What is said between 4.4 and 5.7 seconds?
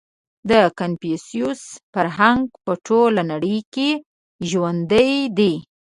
ژوندی دی.